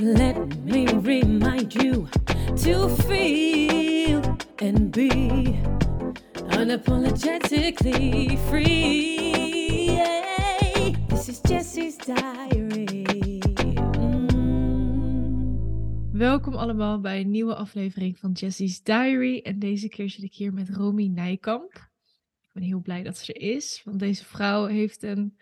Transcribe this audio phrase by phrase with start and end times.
[0.00, 2.08] Let me remind you
[2.64, 4.22] to feel
[4.58, 5.60] and be
[6.56, 9.90] unapologetically free.
[11.08, 13.42] This is Jessie's diary.
[13.98, 14.58] Mm.
[16.12, 19.38] Welkom allemaal bij een nieuwe aflevering van Jessie's Diary.
[19.38, 21.72] En deze keer zit ik hier met Romy Nijkamp.
[22.42, 25.36] Ik ben heel blij dat ze er is, want deze vrouw heeft een,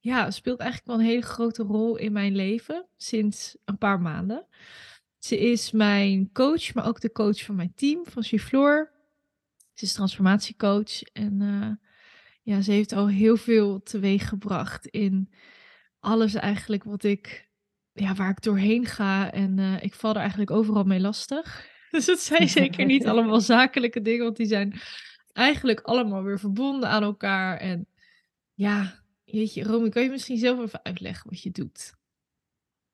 [0.00, 4.46] ja, speelt eigenlijk wel een hele grote rol in mijn leven sinds een paar maanden.
[5.18, 8.92] Ze is mijn coach, maar ook de coach van mijn team, van Chifloor.
[9.74, 11.88] Ze is transformatiecoach en eh,
[12.42, 15.32] ja, ze heeft al heel veel teweeg gebracht in
[15.98, 17.48] alles eigenlijk wat ik,
[17.92, 19.32] ja, waar ik doorheen ga.
[19.32, 21.68] En eh, ik val er eigenlijk overal mee lastig.
[21.90, 24.80] Dus het zijn zeker niet allemaal zakelijke dingen, want die zijn
[25.32, 27.56] eigenlijk allemaal weer verbonden aan elkaar.
[27.56, 27.86] En
[28.54, 28.99] ja,
[29.30, 31.98] jeetje, Romy, kan je misschien zelf even uitleggen wat je doet?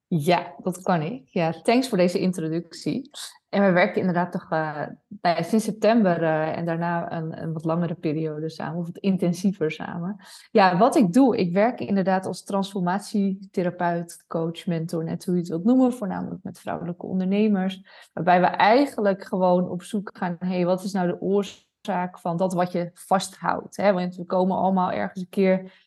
[0.08, 1.28] Ja, dat kan ik.
[1.28, 3.11] Ja, thanks voor deze introductie.
[3.48, 4.83] En we werken inderdaad toch uh,
[5.20, 9.70] nou sinds september uh, en daarna een, een, wat langere periode samen, of wat intensiever
[9.70, 10.16] samen.
[10.50, 15.48] Ja, wat ik doe, ik werk inderdaad als transformatietherapeut, coach, mentor, net hoe je het
[15.48, 17.83] wilt noemen, voornamelijk met vrouwelijke ondernemers.
[18.12, 22.36] Waarbij we eigenlijk gewoon op zoek gaan, hé, hey, wat is nou de oorzaak van
[22.36, 23.77] dat wat je vasthoudt?
[23.77, 23.92] Hè?
[23.92, 25.84] Want we komen allemaal ergens een keer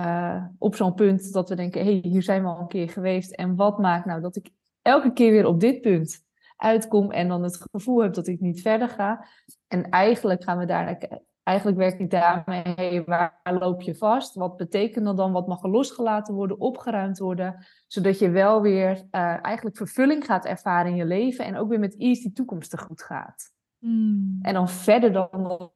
[0.00, 2.88] uh, op zo'n punt dat we denken, hé, hey, hier zijn we al een keer
[2.88, 3.30] geweest.
[3.32, 4.50] En wat maakt nou dat ik
[4.82, 8.60] elke keer weer op dit punt uitkom en dan het gevoel heb dat ik niet
[8.60, 9.26] verder ga.
[9.68, 11.08] En eigenlijk gaan we daar,
[11.42, 14.34] eigenlijk werk ik daarmee, hey, waar loop je vast?
[14.34, 15.32] Wat betekent dat dan?
[15.32, 17.66] Wat mag er losgelaten worden, opgeruimd worden?
[17.86, 21.78] Zodat je wel weer uh, eigenlijk vervulling gaat ervaren in je leven en ook weer
[21.78, 23.50] met ease die toekomst goed gaat.
[23.78, 24.38] Hmm.
[24.42, 25.70] En dan verder dan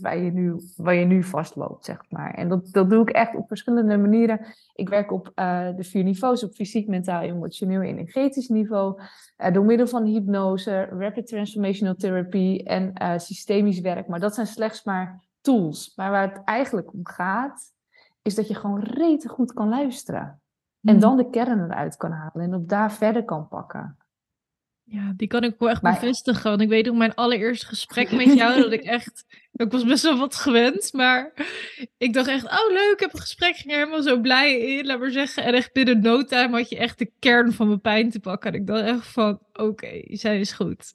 [0.00, 2.34] waar je nu, waar je nu vastloopt, zeg maar.
[2.34, 4.40] En dat, dat doe ik echt op verschillende manieren.
[4.74, 9.00] Ik werk op uh, de vier niveaus, op fysiek, mentaal, emotioneel en energetisch niveau.
[9.38, 14.08] Uh, door middel van hypnose, rapid transformational therapy en uh, systemisch werk.
[14.08, 15.92] Maar dat zijn slechts maar tools.
[15.96, 17.72] Maar waar het eigenlijk om gaat,
[18.22, 20.38] is dat je gewoon rete goed kan luisteren.
[20.82, 23.96] En dan de kern eruit kan halen en op daar verder kan pakken.
[24.84, 25.92] Ja, die kan ik wel echt maar...
[25.92, 26.50] bevestigen.
[26.50, 29.24] Want ik weet nog mijn allereerste gesprek met jou, dat ik echt...
[29.52, 31.32] Ik was best wel wat gewend, maar
[31.98, 34.86] ik dacht echt, oh leuk, ik heb een gesprek, ging er helemaal zo blij in,
[34.86, 35.44] laat maar zeggen.
[35.44, 38.52] En echt binnen no time had je echt de kern van mijn pijn te pakken.
[38.52, 40.94] En ik dacht echt van, oké, okay, zij is goed.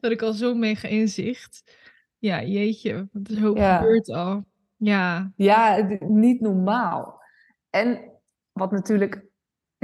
[0.00, 1.76] Dat ik al zo mega inzicht.
[2.18, 3.76] Ja, jeetje, wat is hoop ja.
[3.76, 4.44] gebeurd al.
[4.76, 5.32] Ja.
[5.36, 7.22] Ja, niet normaal.
[7.70, 8.12] En
[8.52, 9.24] wat natuurlijk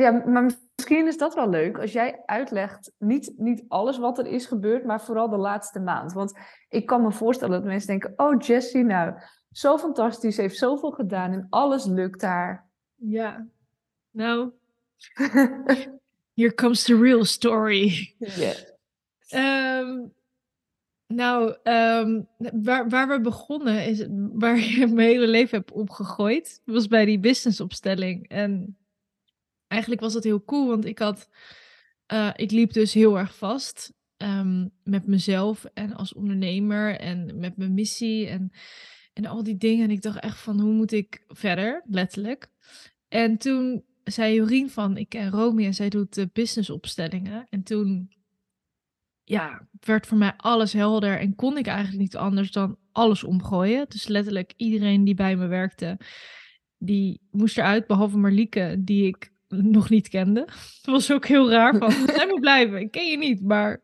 [0.01, 0.51] ja, maar
[0.81, 4.85] misschien is dat wel leuk als jij uitlegt, niet, niet alles wat er is gebeurd,
[4.85, 6.13] maar vooral de laatste maand.
[6.13, 9.15] Want ik kan me voorstellen dat mensen denken, oh Jessie, nou,
[9.51, 12.69] zo fantastisch, heeft zoveel gedaan en alles lukt daar.
[12.95, 13.47] Ja,
[14.11, 14.51] nou,
[16.35, 18.15] here comes the real story.
[18.19, 19.79] Yeah.
[19.83, 20.13] Um,
[21.07, 22.29] nou, um,
[22.63, 26.63] waar, waar we begonnen is waar je mijn hele leven hebt opgegooid.
[26.65, 28.29] was bij die businessopstelling.
[28.29, 28.77] En
[29.71, 31.29] eigenlijk was dat heel cool, want ik had,
[32.13, 33.93] uh, ik liep dus heel erg vast
[34.23, 38.53] um, met mezelf en als ondernemer en met mijn missie en,
[39.13, 39.85] en al die dingen.
[39.85, 42.51] En ik dacht echt van, hoe moet ik verder, letterlijk.
[43.09, 47.47] En toen zei Jorien van, ik ken Romy en zij doet de businessopstellingen.
[47.51, 48.13] En toen,
[49.25, 53.87] ja, werd voor mij alles helder en kon ik eigenlijk niet anders dan alles omgooien.
[53.89, 55.99] Dus letterlijk iedereen die bij me werkte,
[56.79, 60.45] die moest eruit, behalve Marlieke, die ik nog niet kende.
[60.83, 63.83] Dat was ook heel raar van, jij moet blijven, ik ken je niet, maar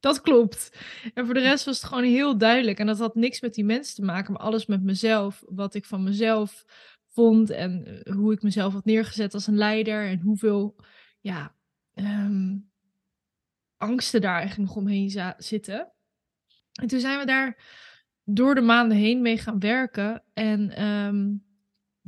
[0.00, 0.78] dat klopt.
[1.14, 2.78] En voor de rest was het gewoon heel duidelijk.
[2.78, 5.44] En dat had niks met die mensen te maken, maar alles met mezelf.
[5.46, 6.64] Wat ik van mezelf
[7.08, 10.06] vond en eh, hoe ik mezelf had neergezet als een leider.
[10.06, 10.76] En hoeveel,
[11.20, 11.54] ja,
[11.94, 12.70] um,
[13.76, 15.92] angsten daar eigenlijk nog omheen zitten.
[16.80, 17.62] En toen zijn we daar
[18.24, 20.22] door de maanden heen mee gaan werken.
[20.34, 21.47] En um,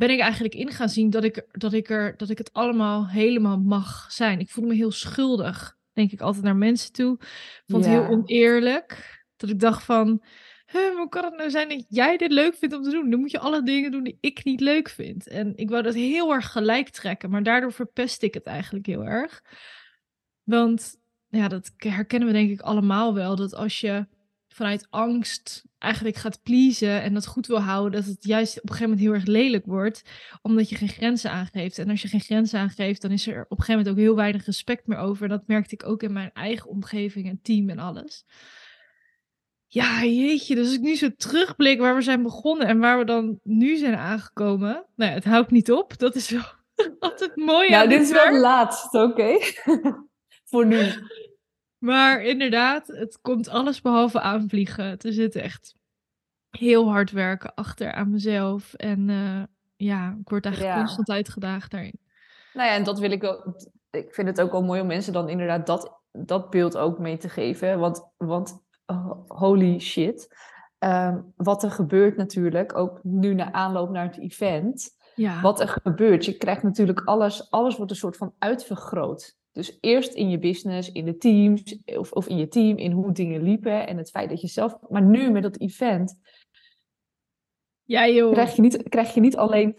[0.01, 3.09] ben ik eigenlijk in gaan zien dat ik, dat, ik er, dat ik het allemaal
[3.09, 4.41] helemaal mag zijn.
[4.41, 7.19] Ik voelde me heel schuldig, denk ik altijd naar mensen toe.
[7.67, 9.23] Vond het heel oneerlijk.
[9.37, 10.23] Dat ik dacht van,
[10.73, 13.11] hoe kan het nou zijn dat jij dit leuk vindt om te doen?
[13.11, 15.29] Dan moet je alle dingen doen die ik niet leuk vind.
[15.29, 19.05] En ik wou dat heel erg gelijk trekken, maar daardoor verpest ik het eigenlijk heel
[19.05, 19.43] erg.
[20.43, 20.97] Want
[21.29, 23.37] ja, dat herkennen we denk ik allemaal wel.
[23.37, 24.07] Dat als je
[24.55, 28.69] vanuit angst eigenlijk gaat pleasen en dat goed wil houden, dat het juist op een
[28.69, 30.03] gegeven moment heel erg lelijk wordt,
[30.43, 31.79] omdat je geen grenzen aangeeft.
[31.79, 34.17] En als je geen grenzen aangeeft, dan is er op een gegeven moment ook heel
[34.17, 35.23] weinig respect meer over.
[35.23, 38.25] En dat merkte ik ook in mijn eigen omgeving en team en alles.
[39.67, 43.05] Ja, jeetje, dus als ik nu zo terugblik waar we zijn begonnen en waar we
[43.05, 44.87] dan nu zijn aangekomen.
[44.97, 45.99] Nou ja, het houdt niet op.
[45.99, 46.43] Dat is wel
[46.99, 47.71] altijd mooi.
[47.71, 49.39] Nou, dit is wel het laatste, oké.
[50.51, 50.93] Voor nu.
[51.81, 54.99] Maar inderdaad, het komt alles behalve aanvliegen.
[54.99, 55.75] Er zit echt
[56.51, 58.75] heel hard werken achter aan mezelf.
[58.75, 59.43] En eh,
[59.77, 60.81] ja, ik word eigenlijk Ja.
[60.81, 61.99] constant uitgedaagd daarin.
[62.55, 63.55] Nou ja, en dat wil ik wel.
[63.91, 67.17] Ik vind het ook wel mooi om mensen dan inderdaad dat, dat beeld ook mee
[67.17, 67.79] te geven.
[67.79, 70.37] Want, want oh, holy shit.
[70.79, 74.99] Ehm, wat er gebeurt natuurlijk, ook nu na aanloop naar het event.
[75.15, 79.37] Ja, Wat er gebeurt, je krijgt natuurlijk alles, alles wordt een soort van uitvergroot.
[79.53, 83.13] Dus eerst in je business, in de teams, of, of in je team, in hoe
[83.13, 84.79] dingen liepen en het feit dat je zelf.
[84.89, 86.19] Maar nu met dat event
[87.91, 88.33] ja joh.
[88.33, 89.79] krijg je niet, krijg je niet alleen,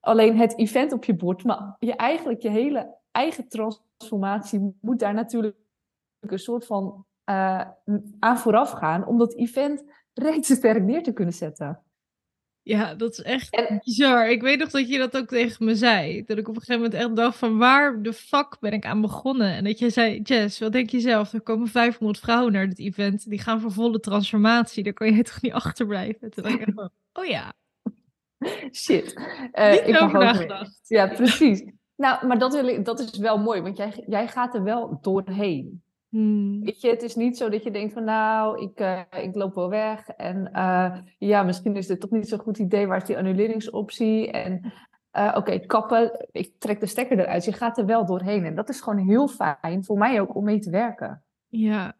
[0.00, 5.14] alleen het event op je bord, maar je eigenlijk je hele eigen transformatie moet daar
[5.14, 5.56] natuurlijk
[6.20, 7.68] een soort van eh,
[8.18, 11.82] aan vooraf gaan om dat event reeds sterk neer te kunnen zetten.
[12.64, 14.30] Ja, dat is echt En- bizar.
[14.30, 16.24] Ik weet nog dat je dat ook tegen me zei.
[16.26, 19.00] Dat ik op een gegeven moment echt dacht van waar de fuck ben ik aan
[19.00, 19.52] begonnen?
[19.52, 21.32] En dat jij zei, Jess, wat denk je zelf?
[21.32, 23.28] Er komen 500 vrouwen naar dit event.
[23.28, 24.82] Die gaan voor volle transformatie.
[24.82, 26.30] Daar kan je toch niet achterblijven?
[26.30, 27.52] Toen dacht ik echt van, oh ja,
[28.72, 29.04] Shit.
[29.70, 30.80] Niet ik over nagedacht.
[30.88, 31.64] Ja, precies.
[31.96, 34.98] Nou, maar dat, wil ik, dat is wel mooi, want jij, jij gaat er wel
[35.00, 35.82] doorheen.
[36.14, 36.64] Hmm.
[36.64, 39.54] Weet je, het is niet zo dat je denkt van nou, ik, eh, ik loop
[39.54, 40.08] wel weg.
[40.08, 42.86] En eh, ja, misschien is dit toch niet zo'n goed idee.
[42.86, 44.30] Waar is die annuleringsoptie?
[44.30, 44.72] En
[45.10, 47.44] eh, oké, kappen, ik trek de stekker eruit.
[47.44, 48.44] Je gaat er wel doorheen.
[48.44, 51.22] En dat is gewoon heel fijn, voor mij ook, om mee te werken.
[51.48, 51.96] Ja.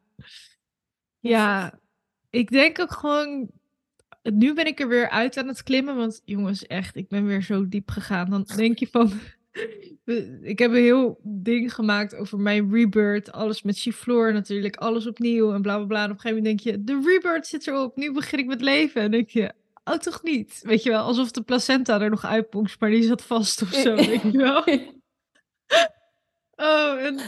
[1.19, 1.79] Ja,
[2.31, 3.51] ik denk ook gewoon.
[4.23, 5.97] Nu ben ik er weer uit aan het klimmen.
[5.97, 8.31] Want jongens, echt, ik ben weer zo diep gegaan.
[8.31, 9.11] Dan denk je van.
[10.43, 13.33] Ik heb een heel ding gemaakt over mijn rebirth.
[13.33, 14.77] Alles met Chiflor natuurlijk.
[14.77, 16.05] Alles opnieuw en bla bla bla.
[16.05, 17.97] En op een gegeven moment denk je: de rebirth zit erop.
[17.97, 19.03] Nu begin ik met leven.
[19.03, 19.53] En denk je.
[19.85, 20.61] Oh, toch niet?
[20.63, 23.95] Weet je wel, alsof de placenta er nog uitponkt, maar die zat vast of zo,
[23.95, 24.65] weet je wel.
[26.57, 27.21] Oh, en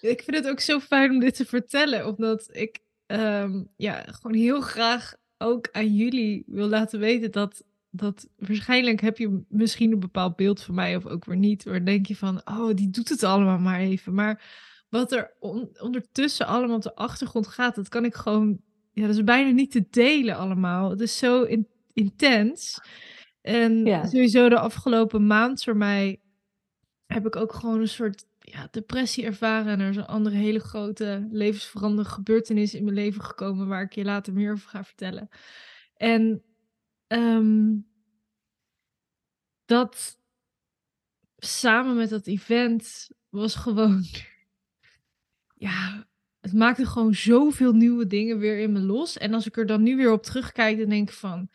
[0.00, 4.36] ik vind het ook zo fijn om dit te vertellen, omdat ik ehm, ja, gewoon
[4.36, 7.64] heel graag ook aan jullie wil laten weten dat,
[7.96, 11.84] dat waarschijnlijk heb je misschien een bepaald beeld van mij of ook weer niet, waar
[11.84, 14.14] denk je van, oh, die doet het allemaal maar even.
[14.14, 14.42] Maar
[14.88, 18.60] wat er on- ondertussen allemaal op de achtergrond gaat, dat kan ik gewoon,
[18.92, 20.90] ja, dat is bijna niet te delen allemaal.
[20.90, 22.80] Het is zo in- intens.
[23.40, 24.06] En Ja.
[24.06, 26.20] sowieso de afgelopen maand voor mij
[27.06, 29.72] heb ik ook gewoon een soort ja, depressie ervaren.
[29.72, 33.92] En er is een andere hele grote levensveranderende gebeurtenis in mijn leven gekomen, waar ik
[33.94, 35.28] je later meer over ga vertellen.
[35.96, 36.42] En
[37.06, 37.76] ehm,
[39.64, 40.18] dat
[41.36, 44.04] samen met dat event was gewoon,
[45.54, 46.06] ja,
[46.40, 49.18] het maakte gewoon zoveel nieuwe dingen weer in me los.
[49.18, 51.50] En als ik er dan nu weer op terugkijk, dan denk ik van,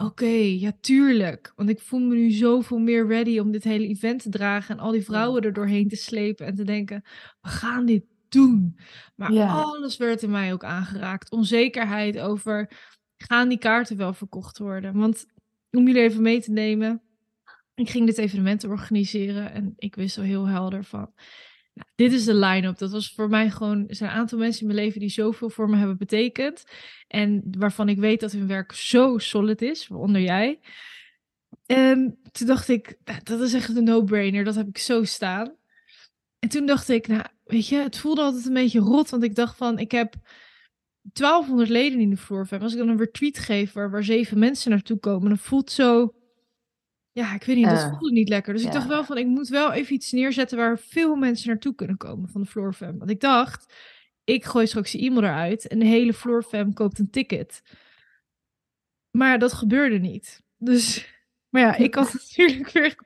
[0.00, 1.52] Oké, ja, tuurlijk.
[1.56, 4.82] Want ik voel me nu zoveel meer ready om dit hele event te dragen en
[4.82, 7.02] al die vrouwen er doorheen te slepen en te denken,
[7.40, 8.78] we gaan dit doen.
[9.14, 9.62] Maar Ja.
[9.62, 11.30] alles werd in mij ook aangeraakt.
[11.30, 12.70] Onzekerheid over,
[13.16, 14.94] gaan die kaarten wel verkocht worden?
[14.94, 15.26] Want
[15.70, 17.02] om jullie even mee te nemen,
[17.74, 21.12] ik ging dit evenement organiseren en ik wist al heel helder van,
[21.74, 22.78] nou, dit is de line-up.
[22.78, 25.50] Dat was voor mij gewoon, er zijn een aantal mensen in mijn leven die zoveel
[25.50, 26.64] voor me hebben betekend.
[27.08, 30.60] En waarvan ik weet dat hun werk zo solid is, waaronder jij.
[31.66, 35.56] En toen dacht ik, nou, dat is echt een no-brainer, dat heb ik zo staan.
[36.38, 39.34] En toen dacht ik, nou, weet je, het voelde altijd een beetje rot, want ik
[39.34, 40.14] dacht van, ik heb
[41.12, 42.62] 1200 leden in de Floorfam.
[42.62, 46.14] Als ik dan een retreat geef waar, waar zeven mensen naartoe komen, dan voelt zo,
[47.12, 48.54] ja, ik weet niet, dat Eh, voelde niet lekker.
[48.54, 51.74] Dus ik dacht wel van, ik moet wel even iets neerzetten waar veel mensen naartoe
[51.74, 52.98] kunnen komen van de Floorfam.
[52.98, 53.74] Want ik dacht,
[54.24, 57.62] ik gooi straks die e-mail eruit en de hele Floorfam koopt een ticket.
[59.10, 60.42] Maar dat gebeurde niet.
[60.58, 61.08] Dus,
[61.48, 62.96] maar ja, ik had natuurlijk weer,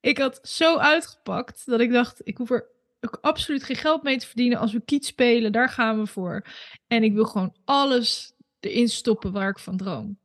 [0.00, 2.71] ik had zo uitgepakt dat ik dacht, ik hoef er
[3.04, 4.58] ook absoluut geen geld mee te verdienen.
[4.58, 6.46] Als we kiet spelen, daar gaan we voor.
[6.86, 10.18] En ik wil gewoon alles erin stoppen waar ik van droom.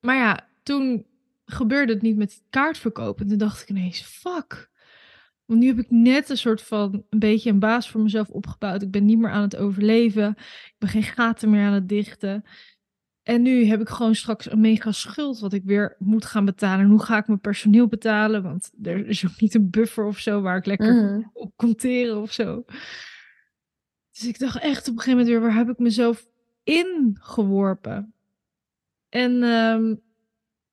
[0.00, 1.06] Maar ja, toen
[1.44, 3.20] gebeurde het niet met kaartverkoop.
[3.20, 4.70] En toen dacht ik ineens, fuck.
[5.44, 8.82] Want nu heb ik net een soort van een beetje een baas voor mezelf opgebouwd.
[8.82, 10.30] Ik ben niet meer aan het overleven.
[10.64, 12.44] Ik ben geen gaten meer aan het dichten.
[13.26, 16.84] En nu heb ik gewoon straks een mega schuld wat ik weer moet gaan betalen.
[16.84, 18.42] En hoe ga ik mijn personeel betalen?
[18.42, 21.22] Want er is ook niet een buffer of zo waar ik lekker Mhm.
[21.32, 22.64] op conteren of zo.
[24.10, 26.26] Dus ik dacht echt op een gegeven moment weer, waar heb ik mezelf
[26.62, 28.14] ingeworpen?
[29.08, 29.94] En ehm,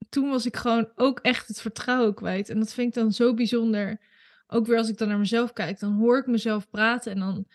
[0.10, 2.50] toen was ik gewoon ook echt het vertrouwen kwijt.
[2.50, 4.00] En dat vind ik dan zo bijzonder.
[4.48, 7.46] Ook weer als ik dan naar mezelf kijk, dan hoor ik mezelf praten en dan...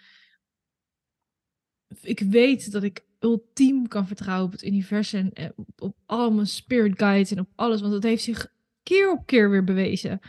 [2.00, 6.46] Ik weet dat ik ultiem kan vertrouwen op het universum en op, op al mijn
[6.46, 7.80] spirit guides en op alles.
[7.80, 10.20] Want dat heeft zich keer op keer weer bewezen.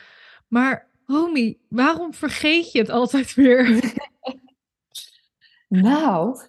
[0.48, 3.68] Maar Romy, waarom vergeet je het altijd weer?
[5.70, 6.40] Nou,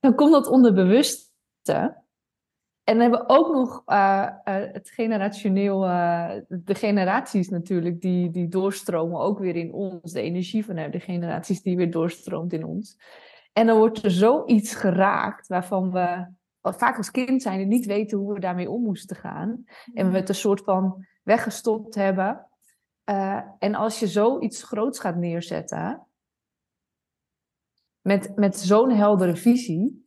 [0.00, 2.00] dan komt dat onderbewuste.
[2.84, 8.30] En dan hebben we ook nog eh, eh, het generationeel, eh, de generaties natuurlijk, die,
[8.30, 10.12] die doorstromen ook weer in ons.
[10.12, 12.98] De energie vanuit de generaties die weer doorstroomt in ons.
[13.52, 16.26] En dan wordt er zoiets geraakt waarvan we
[16.60, 19.64] vaak als kind zijn niet weten hoe we daarmee om moesten gaan.
[19.94, 22.46] En we het een soort van weggestopt hebben.
[23.58, 26.06] en als je zoiets groots gaat neerzetten,
[28.00, 30.06] met, met zo'n heldere visie,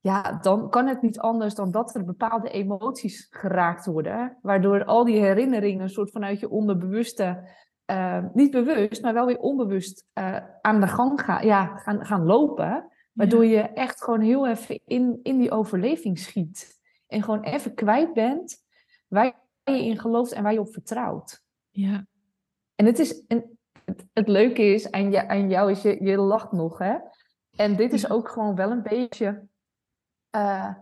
[0.00, 5.04] ja, dan kan het niet anders dan dat er bepaalde emoties geraakt worden, waardoor al
[5.04, 7.48] die herinneringen een soort vanuit je onderbewuste,
[7.92, 12.24] uh, niet bewust, maar wel weer onbewust uh, aan de gang gaan, ja, gaan, gaan
[12.24, 17.74] lopen, waardoor je echt gewoon heel even in, in die overleving schiet en gewoon even
[17.74, 18.64] kwijt bent
[19.08, 21.42] waar je in gelooft en waar je op vertrouwt.
[21.70, 22.06] Ja.
[22.74, 23.58] En het is, en
[24.12, 26.96] het, leuke is aan, je, aan jou is, je, je lacht nog, hè?
[27.56, 29.46] En dit is ook gewoon wel een beetje,
[30.36, 30.74] uh,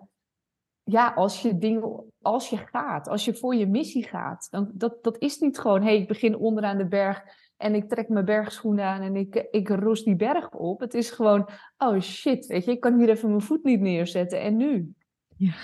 [0.90, 5.02] ja, als je dingen, als je gaat, als je voor je missie gaat, dan dat,
[5.02, 7.22] dat is niet gewoon, hé, hey, ik begin onderaan de berg
[7.56, 10.80] en ik trek mijn bergschoenen aan en ik, ik roos die berg op.
[10.80, 14.40] Het is gewoon, oh shit, weet je, ik kan hier even mijn voet niet neerzetten
[14.40, 14.94] en nu?
[15.36, 15.54] Ja.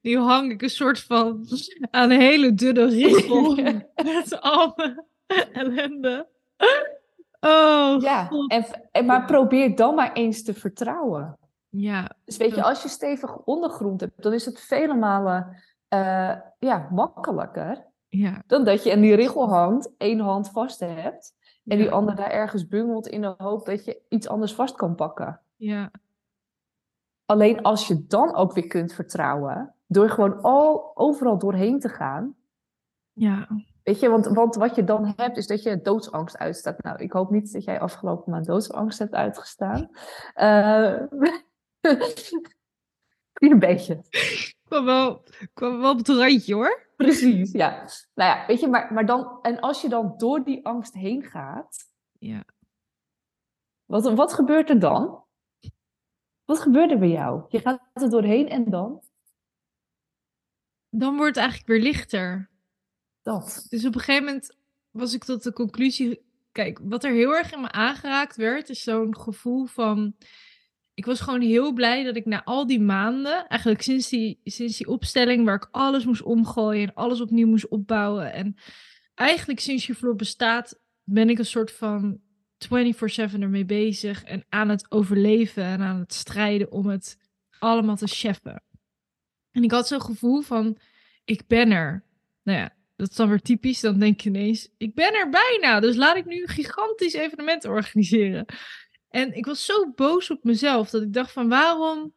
[0.00, 1.46] Nu hang ik een soort van
[1.90, 3.54] aan een hele dunne richel
[4.04, 5.04] met al mijn
[5.52, 6.28] ellende.
[7.40, 8.30] Oh, ja,
[8.92, 11.38] en, maar probeer dan maar eens te vertrouwen.
[11.76, 12.16] Ja.
[12.24, 16.88] Dus weet je, als je stevig ondergrond hebt, dan is het vele malen uh, ja,
[16.90, 18.42] makkelijker ja.
[18.46, 22.30] dan dat je in die richel hangt, één hand vast hebt en die ander daar
[22.30, 25.40] ergens bungelt in de hoop dat je iets anders vast kan pakken.
[25.56, 25.90] Ja.
[27.24, 32.36] Alleen als je dan ook weer kunt vertrouwen, door gewoon al, overal doorheen te gaan,
[33.12, 33.48] ja.
[33.82, 36.82] Weet je, want, want wat je dan hebt, is dat je doodsangst uitstaat.
[36.82, 39.88] Nou, ik hoop niet dat jij afgelopen maand doodsangst hebt uitgestaan.
[40.36, 41.00] Uh,
[43.50, 44.04] een beetje.
[44.10, 46.86] Ik kwam wel, kwam wel op het randje hoor.
[46.96, 47.88] Precies, ja.
[48.14, 51.22] Nou ja, weet je, maar, maar dan, en als je dan door die angst heen
[51.22, 51.84] gaat,
[52.18, 52.44] ja.
[53.84, 55.24] wat, wat gebeurt er dan?
[56.44, 57.44] Wat gebeurt er bij jou?
[57.48, 59.02] Je gaat er doorheen en dan?
[60.88, 62.50] Dan wordt het eigenlijk weer lichter.
[63.22, 63.66] Dat.
[63.68, 64.56] Dus op een gegeven moment
[64.90, 66.30] was ik tot de conclusie.
[66.52, 70.16] Kijk, wat er heel erg in me aangeraakt werd, is zo'n gevoel van.
[70.94, 74.76] Ik was gewoon heel blij dat ik na al die maanden, eigenlijk sinds die, sinds
[74.76, 78.32] die opstelling waar ik alles moest omgooien en alles opnieuw moest opbouwen.
[78.32, 78.56] En
[79.14, 82.20] eigenlijk sinds je vloer bestaat, ben ik een soort van
[82.64, 82.68] 24-7
[83.40, 87.18] ermee bezig en aan het overleven en aan het strijden om het
[87.58, 88.62] allemaal te cheffen.
[89.50, 90.78] En ik had zo'n gevoel van,
[91.24, 92.04] ik ben er.
[92.42, 93.80] Nou ja, dat is dan weer typisch.
[93.80, 95.80] Dan denk je ineens, ik ben er bijna.
[95.80, 98.46] Dus laat ik nu een gigantisch evenement organiseren.
[99.12, 102.14] En ik was zo boos op mezelf dat ik dacht van waarom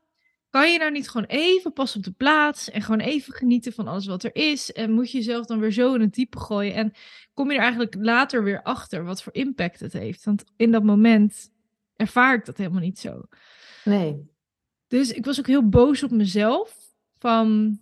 [0.49, 3.87] kan je nou niet gewoon even pas op de plaats en gewoon even genieten van
[3.87, 6.73] alles wat er is en moet je jezelf dan weer zo in het diepe gooien
[6.73, 6.93] en
[7.33, 10.23] kom je er eigenlijk later weer achter wat voor impact het heeft.
[10.23, 11.51] Want in dat moment
[11.95, 13.21] ervaar ik dat helemaal niet zo.
[13.83, 14.29] Nee.
[14.87, 17.79] Dus ik was ook heel boos op mezelf van,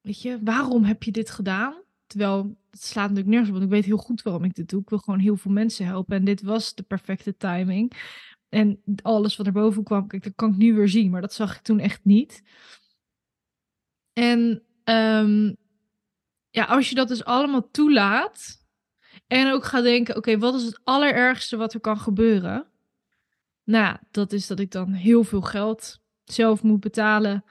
[0.00, 1.82] weet je, waarom heb je dit gedaan?
[2.06, 4.80] Terwijl het slaat natuurlijk nergens op, want ik weet heel goed waarom ik dit doe.
[4.80, 6.16] Ik wil gewoon heel veel mensen helpen.
[6.16, 7.92] En dit was de perfecte timing.
[8.48, 11.10] En alles wat er boven kwam, dat kan ik nu weer zien.
[11.10, 12.42] Maar dat zag ik toen echt niet.
[14.12, 15.54] En ehm,
[16.50, 18.64] ja, als je dat dus allemaal toelaat.
[19.26, 22.66] En ook gaat denken, oké, wat is het allerergste wat er kan gebeuren?
[23.64, 27.44] Nou, dat is dat ik dan heel veel geld zelf moet betalen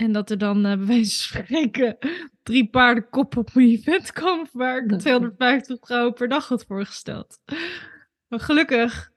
[0.00, 1.98] en dat er dan uh, bij wijze van spreken
[2.42, 7.38] drie paardenkop op mijn event komen waar ik 250 euro per dag had voorgesteld.
[8.28, 9.12] Maar gelukkig,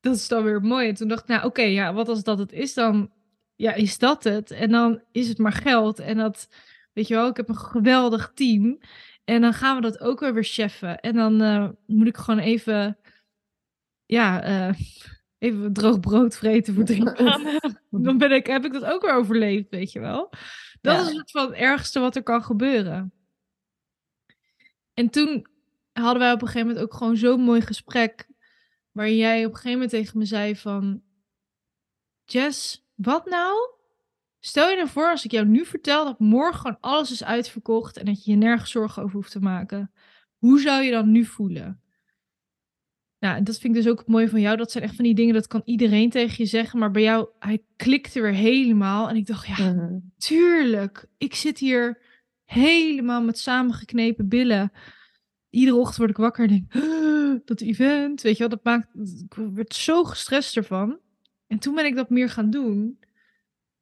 [0.00, 0.88] dat is dan weer mooi.
[0.88, 3.10] En toen dacht ik, nou oké, ja, wat als dat het is, dan
[3.56, 4.50] ja, is dat het.
[4.50, 5.98] En dan is het maar geld.
[5.98, 6.48] En dat,
[6.92, 8.78] weet je wel, ik heb een geweldig team.
[9.24, 11.00] En dan gaan we dat ook weer weer cheffen.
[11.00, 12.98] En dan uh, moet ik gewoon even,
[14.04, 14.74] ja, uh,
[15.46, 17.80] even droog brood vreten voor drie maanden.
[17.90, 20.32] Dan ben ik, heb ik dat ook weer overleefd, weet je wel.
[20.80, 23.12] Dat is het van het ergste wat er kan gebeuren.
[24.94, 25.46] En toen
[25.92, 28.28] hadden wij op een gegeven moment ook gewoon zo'n mooi gesprek.
[28.92, 31.02] Waarin jij op een gegeven moment tegen me zei van...
[32.24, 33.56] Jess, wat nou?
[34.40, 37.96] Stel je nou voor als ik jou nu vertel dat morgen gewoon alles is uitverkocht...
[37.96, 39.92] en dat je je nergens zorgen over hoeft te maken.
[40.36, 41.80] Hoe zou je dan nu voelen?
[43.26, 44.56] Ja, en dat vind ik dus ook mooi van jou.
[44.56, 46.78] Dat zijn echt van die dingen, dat kan iedereen tegen je zeggen.
[46.78, 49.08] Maar bij jou, hij klikte weer helemaal.
[49.08, 49.98] En ik dacht, ja, Mhm.
[50.18, 51.06] tuurlijk.
[51.18, 52.02] Ik zit hier
[52.44, 54.72] helemaal met samengeknepen billen.
[55.50, 58.88] iedere ochtend word ik wakker en denk, "Ah, dat event, weet je wel, dat maakt,
[59.24, 60.98] ik werd zo gestrest ervan.
[61.46, 62.98] En toen ben ik dat meer gaan doen.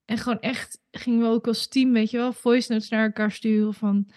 [0.05, 3.31] En gewoon echt gingen we ook als team, weet je wel, voice notes naar elkaar
[3.33, 4.11] sturen van,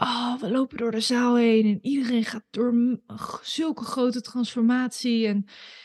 [0.00, 3.00] oh, we lopen door de zaal heen en iedereen gaat door
[3.42, 5.44] zulke grote transformatie en,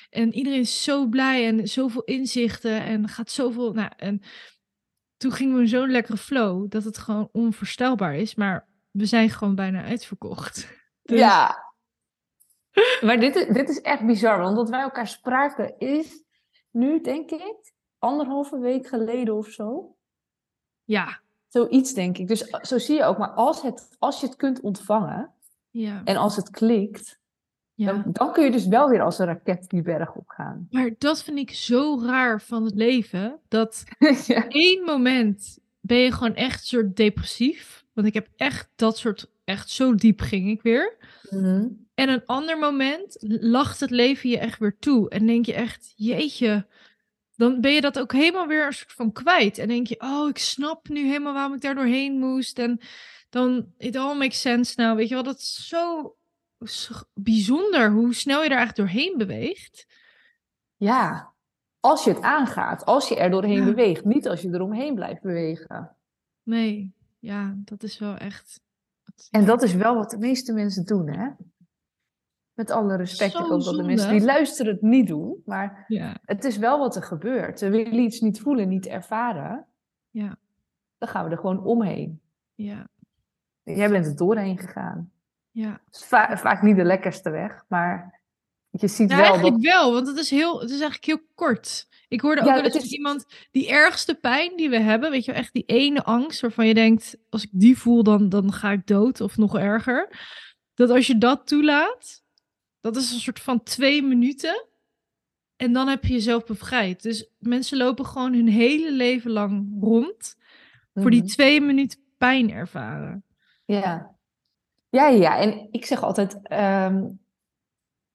[0.10, 4.22] en iedereen is zo blij en zoveel inzichten en gaat zoveel, nou, en
[5.18, 9.30] toen gingen we in zo'n lekkere flow dat het gewoon onvoorstelbaar is, maar we zijn
[9.30, 10.68] gewoon bijna uitverkocht.
[11.02, 11.64] Dus- Ja.
[13.02, 16.24] Maar dit is, dit is echt bizar, want dat wij elkaar spraken is
[16.72, 19.96] nu, denk ik, anderhalve week geleden of zo.
[20.84, 21.22] Ja,
[21.56, 22.28] Zoiets, denk ik.
[22.28, 23.18] Dus zo zie je ook.
[23.18, 25.32] Maar als, het, als je het kunt ontvangen
[25.70, 27.20] ja, en als het klikt,
[27.74, 27.92] ja.
[27.92, 30.68] dan, dan kun je dus wel weer als een raket die berg op gaan.
[30.72, 33.84] Maar dat vind ik zo raar van het leven, dat
[34.28, 34.48] ja.
[34.48, 37.86] één moment ben je gewoon echt een soort depressief.
[37.94, 40.98] Want ik heb echt dat soort, echt zo diep ging ik weer.
[41.30, 41.68] Mhm.
[41.94, 45.10] En een ander moment lacht het leven je echt weer toe.
[45.10, 46.66] En denk je echt, jeetje,
[47.36, 49.58] dan ben je dat ook helemaal weer een soort van kwijt.
[49.58, 52.60] En denk je, oh, ik snap nu helemaal waarom ik daar doorheen moest.
[52.60, 52.80] En
[53.30, 54.96] dan, it all makes sense nou.
[54.96, 56.16] Weet je wel, dat is zo
[57.14, 59.86] bijzonder hoe snel je daar eigenlijk doorheen beweegt.
[60.78, 61.34] ja,
[61.80, 63.66] als je het aangaat, als je er doorheen Ja.
[63.66, 65.96] beweegt, niet als je eromheen blijft bewegen.
[66.44, 68.62] Nee, ja, dat is wel echt...
[69.32, 71.30] En dat is wel wat de meeste mensen doen, hè?
[72.56, 76.18] Met alle respect Zo ook dat de mensen die luisteren het niet doen, maar Ja,
[76.26, 77.60] het is wel wat er gebeurt.
[77.60, 79.66] Ze willen iets niet voelen, niet ervaren.
[80.10, 80.36] Ja.
[80.98, 82.22] Dan gaan we er gewoon omheen.
[82.56, 82.88] ja,
[83.64, 85.12] Jij bent er doorheen gegaan.
[85.52, 85.82] ja.
[85.92, 88.22] Va- vaak niet de lekkerste weg, maar
[88.70, 89.72] je ziet Ja, wel eigenlijk dat...
[89.74, 91.88] wel, want het is, heel, het is eigenlijk heel kort.
[92.08, 94.80] Ik hoorde ook Ja, wel eens het van is- iemand, die ergste pijn die we
[94.80, 98.04] hebben, weet je wel, echt die ene angst waarvan je denkt, als ik die voel,
[98.04, 100.10] dan, dan ga ik dood of nog erger.
[100.74, 102.24] Dat als je dat toelaat,
[102.94, 104.66] dat is een soort van twee minuten
[105.56, 107.04] en dan heb je jezelf bevrijd.
[107.04, 110.38] Dus mensen lopen gewoon hun hele leven lang rond
[110.94, 111.30] voor die Mhm.
[111.30, 113.24] twee minuten pijn ervaren.
[113.66, 114.16] Ja.
[114.90, 117.04] Ja, ja, en ik zeg altijd, ehm,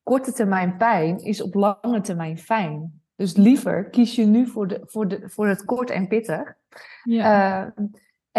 [0.02, 3.02] korte termijn pijn is op lange termijn fijn.
[3.16, 6.54] Dus liever kies je nu voor, de, voor, de, voor het kort en pittig.
[7.02, 7.84] Ja, Eh,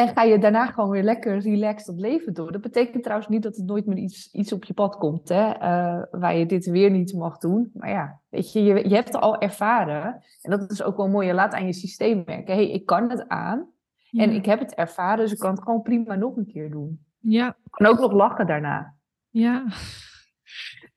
[0.02, 2.52] en ga je daarna gewoon weer lekker relaxed het leven door.
[2.52, 5.50] Dat betekent trouwens niet dat er nooit meer iets, iets op je pad komt, hè,
[5.52, 7.72] eh, waar je dit weer niet mag doen.
[7.74, 10.24] Maar ja, weet je, je, je hebt het al ervaren.
[10.42, 11.28] En dat is ook wel mooi.
[11.28, 12.54] Je laat aan je systeem merken.
[12.56, 13.68] hey, ik kan het aan.
[14.10, 16.70] ja, En ik heb het ervaren, dus ik kan het gewoon prima nog een keer
[16.72, 17.06] doen.
[17.20, 18.96] ja, Ik kan ook nog lachen daarna.
[19.30, 19.66] ja,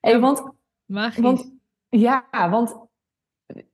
[0.00, 0.42] Hey, want,
[0.84, 1.22] magisch.
[1.22, 1.52] want,
[1.88, 2.76] ja, want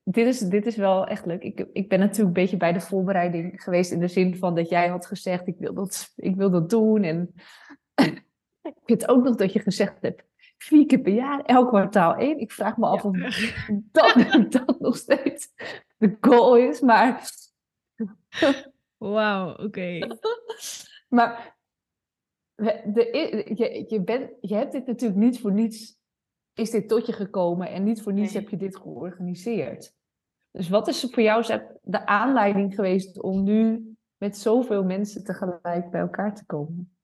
[0.04, 1.42] dit is, dit is wel echt leuk.
[1.42, 4.68] Ik, ik ben natuurlijk een beetje bij de voorbereiding geweest in de zin van dat
[4.68, 7.02] jij had gezegd, ik wil dat, ik wil dat doen.
[7.02, 7.34] En
[8.62, 10.22] ik vind ook nog dat je gezegd hebt,
[10.58, 12.38] vier keer per jaar, elk kwartaal één.
[12.38, 13.08] Ik vraag me af Ja.
[13.08, 13.16] of
[13.90, 14.14] dat,
[14.52, 15.52] dat nog steeds
[15.96, 17.30] de goal is, maar...
[18.96, 19.98] Wauw, oké.
[21.08, 21.58] Maar
[22.84, 23.08] de,
[23.54, 25.99] je, je, bent, je hebt dit natuurlijk niet voor niets,
[26.60, 28.42] is dit tot je gekomen en niet voor niets Nee.
[28.42, 29.94] heb je dit georganiseerd.
[30.50, 31.44] Dus wat is voor jou
[31.82, 36.96] de aanleiding geweest om nu met zoveel mensen tegelijk bij elkaar te komen?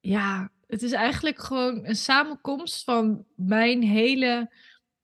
[0.00, 4.50] Ja, het is eigenlijk gewoon een samenkomst van mijn hele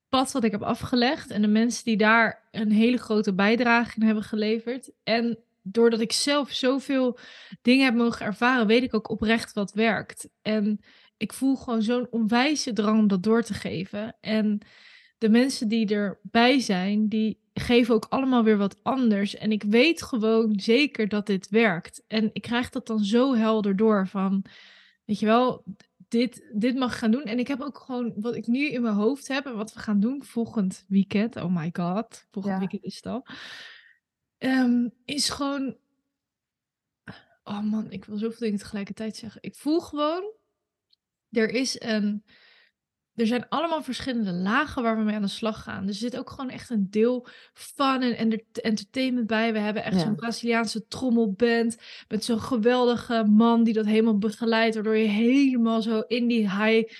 [0.08, 4.06] pad wat ik heb afgelegd en de mensen die daar een hele grote bijdrage in
[4.06, 4.92] hebben geleverd.
[5.02, 7.18] En doordat ik zelf zoveel
[7.62, 10.28] dingen heb mogen ervaren, weet ik ook oprecht wat werkt.
[10.42, 10.80] En
[11.16, 14.16] ik voel gewoon zo'n onwijze drang om dat door te geven.
[14.20, 14.58] En
[15.18, 19.34] de mensen die erbij zijn, die geven ook allemaal weer wat anders.
[19.36, 22.02] En ik weet gewoon zeker dat dit werkt.
[22.06, 24.44] En ik krijg dat dan zo helder door van,
[25.04, 25.64] weet je wel,
[26.08, 27.22] dit, dit mag ik gaan doen.
[27.24, 29.80] En ik heb ook gewoon wat ik nu in mijn hoofd heb en wat we
[29.80, 31.36] gaan doen volgend weekend.
[31.36, 32.58] Oh my god, volgend Ja.
[32.58, 33.26] weekend is het al.
[34.38, 35.76] Ehm, is gewoon.
[37.44, 39.42] Oh man, ik wil zoveel dingen tegelijkertijd zeggen.
[39.42, 40.32] Ik voel gewoon.
[41.36, 42.24] Er is een.
[43.14, 45.86] Er zijn allemaal verschillende lagen waar we mee aan de slag gaan.
[45.88, 49.52] Er zit ook gewoon echt een deel fun en enter- entertainment bij.
[49.52, 50.00] We hebben echt Ja.
[50.00, 51.76] zo'n Braziliaanse trommelband.
[52.08, 54.74] Met zo'n geweldige man die dat helemaal begeleidt.
[54.74, 56.92] Waardoor je helemaal zo in die high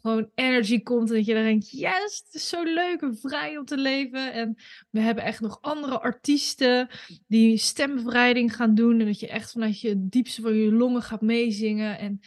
[0.00, 1.10] gewoon energy komt.
[1.10, 4.32] En dat je dan denkt, yes, het is zo leuk en vrij om te leven.
[4.32, 4.56] En
[4.90, 6.88] we hebben echt nog andere artiesten
[7.26, 9.00] die stembevrijding gaan doen.
[9.00, 11.98] En dat je echt vanuit je diepste van je longen gaat meezingen.
[11.98, 12.20] En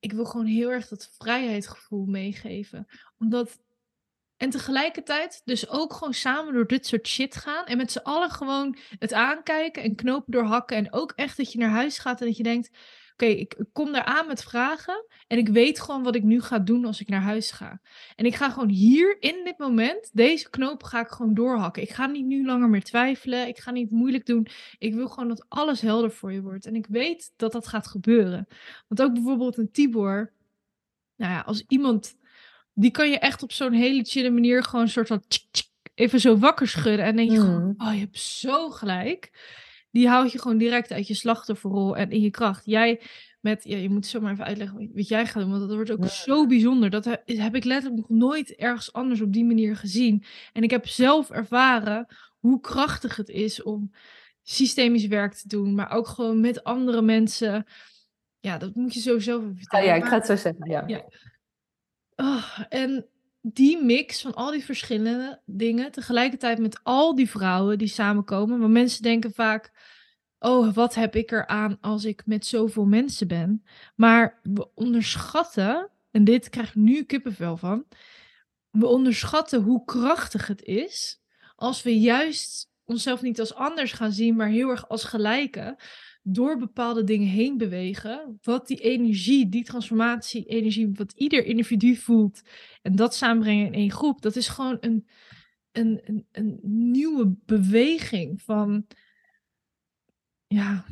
[0.00, 2.86] ik wil gewoon heel erg dat vrijheidsgevoel meegeven.
[3.18, 3.58] Omdat...
[4.36, 7.66] En tegelijkertijd dus ook gewoon samen door dit soort shit gaan.
[7.66, 10.76] En met z'n allen gewoon het aankijken en knopen doorhakken.
[10.76, 12.70] En ook echt dat je naar huis gaat en dat je denkt...
[13.22, 16.58] oké, ik kom daar aan met vragen en ik weet gewoon wat ik nu ga
[16.58, 17.80] doen als ik naar huis ga.
[18.16, 21.82] En ik ga gewoon hier in dit moment, deze knoop ga ik gewoon doorhakken.
[21.82, 23.48] Ik ga niet nu langer meer twijfelen.
[23.48, 24.46] Ik ga niet moeilijk doen.
[24.78, 26.66] Ik wil gewoon dat alles helder voor je wordt.
[26.66, 28.46] En ik weet dat dat gaat gebeuren.
[28.88, 30.32] Want ook bijvoorbeeld een Tibor,
[31.16, 32.16] nou ja, als iemand,
[32.74, 35.22] die kan je echt op zo'n hele chille manier gewoon een soort van
[35.94, 37.04] even zo wakker schudden.
[37.04, 37.74] En denk je gewoon, Mm.
[37.78, 39.30] oh, je hebt zo gelijk.
[39.90, 42.62] Die houdt je gewoon direct uit je slachtofferrol en in je kracht.
[42.64, 43.00] Jij
[43.40, 45.90] met, ja, je moet zo maar even uitleggen wat jij gaat doen, want dat wordt
[45.90, 46.08] ook Ja.
[46.08, 46.90] zo bijzonder.
[46.90, 50.24] Dat he- heb ik letterlijk nog nooit ergens anders op die manier gezien.
[50.52, 52.06] En ik heb zelf ervaren
[52.38, 53.92] hoe krachtig het is om
[54.42, 57.66] systemisch werk te doen, maar ook gewoon met andere mensen.
[58.40, 59.86] Ja, dat moet je sowieso even Ah, vertellen.
[59.86, 60.70] ja, ik ga het zo zeggen.
[60.70, 60.84] Ja.
[60.86, 61.04] Ja.
[62.16, 63.06] Oh, en
[63.40, 68.58] die mix van al die verschillende dingen, tegelijkertijd met al die vrouwen die samenkomen.
[68.58, 69.72] Want mensen denken vaak:
[70.38, 73.64] oh, wat heb ik eraan als ik met zoveel mensen ben?
[73.94, 77.84] Maar we onderschatten, en dit krijg ik nu kippenvel van.
[78.70, 81.20] We onderschatten hoe krachtig het is
[81.56, 85.78] als we juist onszelf niet als anders gaan zien, maar heel erg als gelijke.
[86.22, 88.38] Door bepaalde dingen heen bewegen.
[88.42, 92.42] Wat die energie, die transformatie, energie, wat ieder individu voelt.
[92.82, 94.22] En dat samenbrengen in één groep.
[94.22, 95.08] Dat is gewoon een,
[95.72, 96.58] een, een,
[96.90, 98.86] nieuwe beweging van.
[100.46, 100.84] Ja.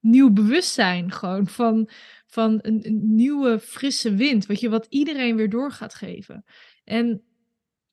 [0.00, 1.46] Nieuw bewustzijn gewoon.
[1.46, 1.88] Van,
[2.26, 4.46] van een, nieuwe frisse wind.
[4.46, 6.44] Weet je, wat iedereen weer door gaat geven.
[6.84, 7.24] En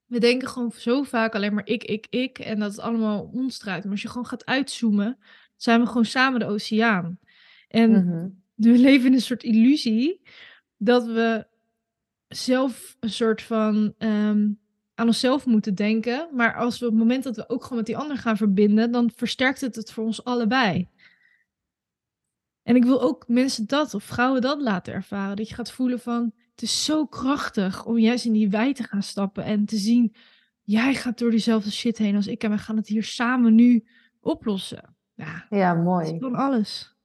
[0.05, 2.39] we denken gewoon zo vaak alleen maar ik, ik, ik.
[2.39, 3.63] En dat het allemaal ons.
[3.63, 5.17] Maar als je gewoon gaat uitzoomen,
[5.57, 7.19] zijn we gewoon samen de oceaan.
[7.67, 8.27] En Mhm.
[8.55, 10.21] we leven in een soort illusie
[10.77, 11.47] dat we
[12.27, 14.49] zelf een soort van ehm,
[14.95, 16.29] aan onszelf moeten denken.
[16.33, 18.91] Maar als we op het moment dat we ook gewoon met die ander gaan verbinden,
[18.91, 20.87] dan versterkt het het voor ons allebei.
[22.63, 25.35] En ik wil ook mensen dat, of vrouwen dat laten ervaren.
[25.35, 28.83] Dat je gaat voelen van, het is zo krachtig om juist in die wij te
[28.83, 30.15] gaan stappen en te zien,
[30.61, 33.85] jij gaat door diezelfde shit heen als ik en we gaan het hier samen nu
[34.19, 34.96] oplossen.
[35.17, 36.19] Ja, Ja, mooi.
[36.19, 36.95] van alles.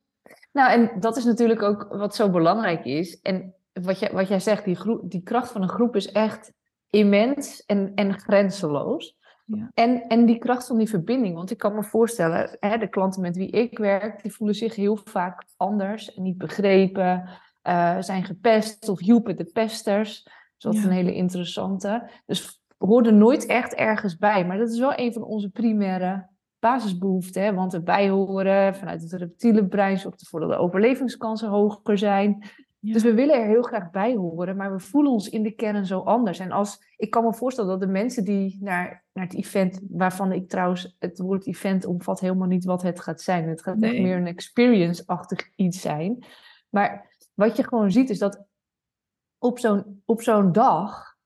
[0.52, 3.20] Nou, en dat is natuurlijk ook wat zo belangrijk is.
[3.20, 6.52] En wat jij, wat jij zegt, die, groep, die kracht van een groep is echt
[6.90, 9.16] immens en, en grenzeloos.
[9.44, 9.70] Ja.
[9.74, 13.22] En, en die kracht van die verbinding, want ik kan me voorstellen, hè, de klanten
[13.22, 17.28] met wie ik werk, die voelen zich heel vaak anders en niet begrepen,
[17.62, 20.22] eh, zijn gepest of hielpen de pesters.
[20.24, 20.86] Dus dat is Ja.
[20.86, 22.10] een hele interessante.
[22.26, 26.26] Dus hoorden nooit echt ergens bij, maar dat is wel een van onze primaire
[26.62, 27.42] basisbehoeften.
[27.42, 27.54] Hè?
[27.54, 32.50] Want erbij horen vanuit het reptiele brein zorgt ervoor dat de overlevingskansen hoger zijn.
[32.78, 32.92] Ja.
[32.92, 35.86] Dus we willen er heel graag bij horen, maar we voelen ons in de kern
[35.86, 36.38] zo anders.
[36.38, 40.32] En als, ik kan me voorstellen dat de mensen die naar, naar het event, waarvan
[40.32, 43.48] ik trouwens, het woord event omvat helemaal niet wat het gaat zijn.
[43.48, 46.24] Het gaat echt meer een experience-achtig iets zijn.
[46.68, 48.44] Maar wat je gewoon ziet is dat
[49.38, 51.16] op zo'n, op zo'n dag,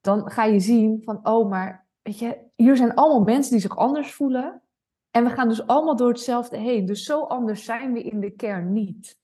[0.00, 3.76] dan ga je zien van, oh, maar weet je, hier zijn allemaal mensen die zich
[3.76, 4.62] anders voelen.
[5.10, 6.86] En we gaan dus allemaal door hetzelfde heen.
[6.86, 9.18] Dus zo anders zijn we in de kern niet.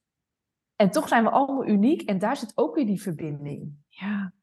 [0.75, 3.73] En toch zijn we allemaal uniek en daar zit ook weer die verbinding.
[3.87, 4.33] Ja.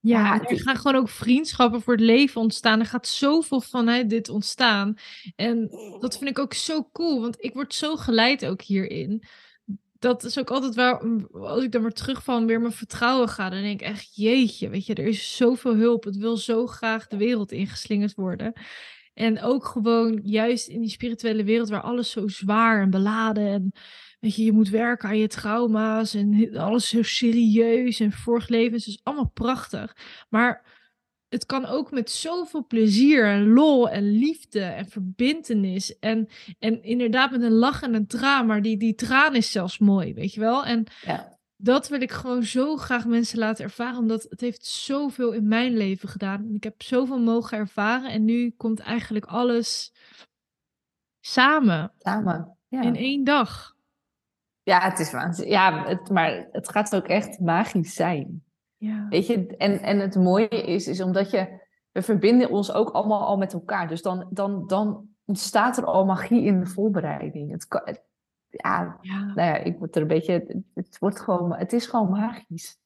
[0.00, 2.80] Ja, er gaan gewoon ook vriendschappen voor het leven ontstaan.
[2.80, 4.94] Er gaat zoveel vanuit dit ontstaan.
[5.36, 5.68] En
[6.00, 9.22] dat vind ik ook zo cool, want ik word zo geleid ook hierin.
[9.98, 13.50] Dat is ook altijd waar, als ik dan weer terug van weer mijn vertrouwen ga,
[13.50, 16.04] dan denk ik echt, jeetje, weet je, er is zoveel hulp.
[16.04, 18.52] Het wil zo graag de wereld ingeslingerd worden.
[19.16, 23.72] En ook gewoon juist in die spirituele wereld waar alles zo zwaar en beladen en
[24.20, 28.86] weet je, je moet werken aan je trauma's en alles zo serieus en vorig levens
[28.86, 29.96] is allemaal prachtig.
[30.28, 30.64] Maar
[31.28, 37.30] het kan ook met zoveel plezier en lol en liefde en verbintenis en, en inderdaad
[37.30, 40.40] met een lach en een traan, maar die, die traan is zelfs mooi, weet je
[40.40, 40.64] wel?
[40.64, 41.35] En Ja.
[41.56, 45.76] Dat wil ik gewoon zo graag mensen laten ervaren, omdat het heeft zoveel in mijn
[45.76, 46.44] leven gedaan.
[46.48, 49.92] En ik heb zoveel mogen ervaren en nu komt eigenlijk alles
[51.20, 52.56] samen Samen.
[52.68, 53.76] Ja, in één dag.
[54.62, 55.54] ja het is waanzinnig.
[55.54, 58.44] Ja, het, maar het gaat ook echt magisch zijn.
[58.76, 59.06] Ja.
[59.08, 63.26] Weet je, en, en het mooie is, is omdat je, we verbinden ons ook allemaal
[63.26, 63.88] al met elkaar.
[63.88, 67.50] Dus dan, dan, dan ontstaat er al magie in de voorbereiding.
[67.50, 67.66] Het
[68.50, 69.18] ja, Ja.
[69.20, 72.78] nou ja, ik word er een beetje, het, wordt gewoon, het is gewoon magisch.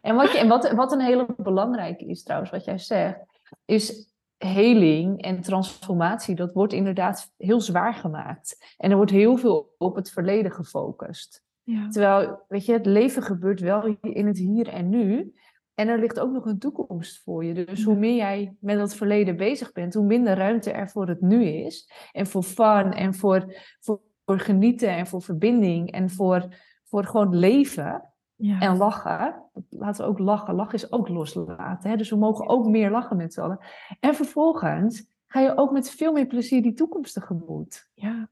[0.00, 3.18] En wat, je, en wat, wat een hele belangrijke is trouwens, wat jij zegt,
[3.64, 6.34] is heling en transformatie.
[6.34, 8.74] Dat wordt inderdaad heel zwaar gemaakt.
[8.76, 11.42] En er wordt heel veel op het verleden gefocust.
[11.62, 11.88] Ja.
[11.88, 15.34] Terwijl, weet je, het leven gebeurt wel in het hier en nu.
[15.74, 17.64] En er ligt ook nog een toekomst voor je.
[17.64, 21.20] Dus hoe meer jij met dat verleden bezig bent, hoe minder ruimte er voor het
[21.20, 21.90] nu is.
[22.12, 26.48] En voor fun en voor, voor, voor genieten en voor verbinding en voor,
[26.84, 28.60] voor gewoon leven Ja.
[28.60, 29.42] en lachen.
[29.68, 30.54] Laten we ook lachen.
[30.54, 31.90] Lachen is ook loslaten.
[31.90, 31.96] Hè?
[31.96, 33.58] Dus we mogen ook meer lachen met z'n allen.
[34.00, 37.88] En vervolgens ga je ook met veel meer plezier die toekomst tegemoet.
[37.94, 38.28] Ja.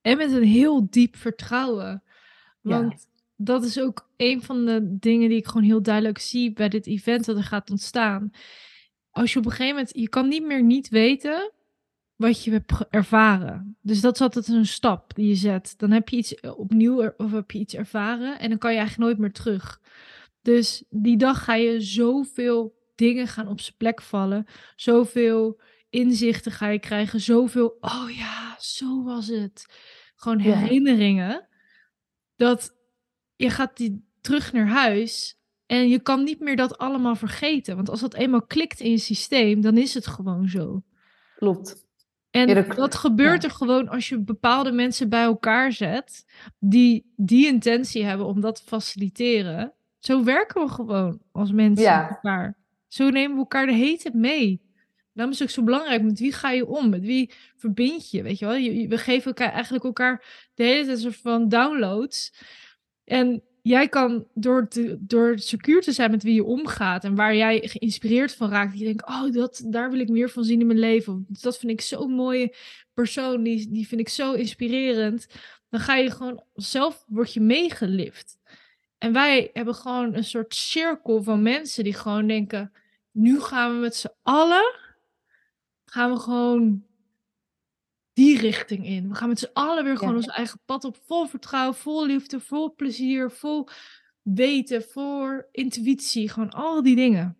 [0.00, 2.02] En met een heel diep vertrouwen.
[2.60, 2.80] Ja.
[2.80, 3.06] Want
[3.36, 6.86] dat is ook een van de dingen die ik gewoon heel duidelijk zie bij dit
[6.86, 8.30] event dat er gaat ontstaan.
[9.10, 11.52] Als je op een gegeven moment, je kan niet meer niet weten
[12.20, 13.76] wat je hebt ervaren.
[13.82, 15.74] Dus dat is altijd een stap die je zet.
[15.76, 18.72] Dan heb je iets eh, opnieuw er- of heb je iets ervaren en dan kan
[18.72, 19.80] je eigenlijk nooit meer terug.
[20.42, 24.46] Dus die dag ga je zoveel dingen gaan op zijn plek vallen.
[24.76, 27.20] Zoveel inzichten ga je krijgen.
[27.20, 29.66] Zoveel, oh ja, zo was het.
[30.16, 30.56] Gewoon Ja.
[30.56, 31.48] herinneringen.
[32.36, 32.76] Dat
[33.36, 35.38] je gaat die terug naar huis.
[35.66, 37.76] En je kan niet meer dat allemaal vergeten.
[37.76, 40.82] Want als dat eenmaal klikt in je systeem, dan is het gewoon zo.
[41.36, 41.88] Klopt.
[42.30, 43.48] En Ja, dat, dat- gebeurt ja.
[43.48, 46.26] er gewoon als je bepaalde mensen bij elkaar zet.
[46.58, 49.72] Die die intentie hebben om dat te faciliteren.
[49.98, 52.00] Zo werken we gewoon als mensen Ja.
[52.02, 52.56] met elkaar.
[52.88, 54.60] Zo nemen we elkaar de hete mee.
[55.12, 56.02] Daarom is het ook zo belangrijk.
[56.02, 56.88] Met wie ga je om?
[56.90, 58.22] Met wie verbind je?
[58.22, 58.54] Weet je wel?
[58.54, 62.34] Je, je- we geven elkaar eigenlijk elkaar de hele tijd een soort van downloads.
[63.04, 64.68] En jij kan door,
[64.98, 68.84] door secuur te zijn met wie je omgaat en waar jij geïnspireerd van raakt, je
[68.84, 71.26] denkt, oh, dat, daar wil ik meer van zien in mijn leven.
[71.28, 72.54] Dat vind ik zo'n mooie
[72.94, 75.26] persoon, die, die vind ik zo inspirerend.
[75.68, 78.38] Dan ga je gewoon zelf, word je meegelift.
[78.98, 82.72] En wij hebben gewoon een soort cirkel van mensen die gewoon denken,
[83.10, 84.74] nu gaan we met z'n allen,
[85.84, 86.84] gaan we gewoon
[88.20, 89.08] die richting in.
[89.08, 90.16] We gaan met z'n allen weer gewoon Ja.
[90.18, 90.96] ons eigen pad op.
[91.06, 93.68] Vol vertrouwen, vol liefde, vol plezier, vol
[94.22, 96.28] weten, voor intuïtie.
[96.28, 97.36] Gewoon al die dingen.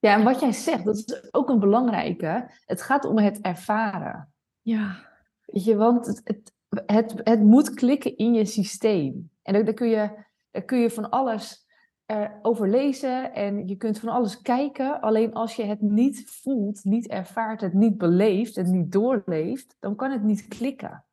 [0.00, 2.50] Ja, en wat jij zegt, dat is ook een belangrijke.
[2.64, 4.32] Het gaat om het ervaren.
[4.62, 5.08] Ja,
[5.44, 6.52] Weet je, want het, het,
[6.86, 9.30] het, het moet klikken in je systeem.
[9.42, 11.66] En daar, kun, je, daar kun je van alles
[12.10, 15.00] eh, over lezen en je kunt van alles kijken.
[15.00, 19.96] Alleen als je het niet voelt, niet ervaart, het niet beleeft, het niet doorleeft, dan
[19.96, 21.04] kan het niet klikken.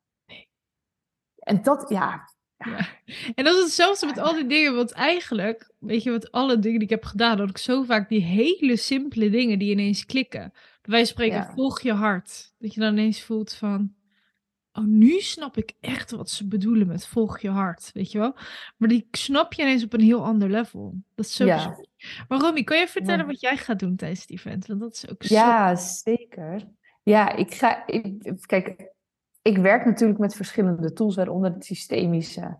[1.38, 2.28] En dat, ja,
[3.34, 4.74] En dat is hetzelfde met al die dingen.
[4.74, 8.08] Want eigenlijk, weet je, met alle dingen die ik heb gedaan, dat ik zo vaak
[8.08, 10.52] die hele simpele dingen die ineens klikken.
[10.82, 11.52] Wij spreken, Ja.
[11.54, 12.54] volg je hart.
[12.58, 13.94] Dat je dan ineens voelt van,
[14.78, 18.34] oh, nu snap ik echt wat ze bedoelen met volg je hart, weet je wel.
[18.76, 20.94] Maar die snap je ineens op een heel ander level.
[21.14, 21.76] Dat is zo Ja.
[22.28, 23.26] Maar Romy, kan je vertellen Ja.
[23.26, 24.66] wat jij gaat doen tijdens het event?
[24.66, 25.34] Want dat is ook zo...
[25.34, 26.68] Ja, zeker.
[27.02, 27.86] Ja, ik ga.
[27.86, 28.92] Ik, kijk,
[29.42, 32.58] ik werk natuurlijk met verschillende tools, waaronder het systemische.